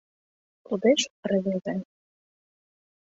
[0.67, 1.75] —Лудеш рвезе.